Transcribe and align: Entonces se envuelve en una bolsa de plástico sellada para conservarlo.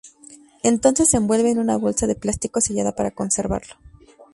Entonces 0.63 1.11
se 1.11 1.17
envuelve 1.17 1.51
en 1.51 1.59
una 1.59 1.77
bolsa 1.77 2.07
de 2.07 2.15
plástico 2.15 2.59
sellada 2.59 2.95
para 2.95 3.11
conservarlo. 3.11 3.75